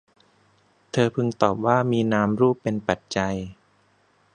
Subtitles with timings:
[0.91, 3.35] เธอพึงตอบว่า มีนามรูป เป็นปัจจัย